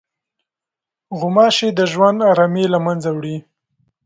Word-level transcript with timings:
غوماشې 1.19 1.69
د 1.77 1.79
ژوند 1.91 2.19
ارامي 2.31 2.65
له 2.73 2.79
منځه 2.85 3.09
وړي. 3.13 3.37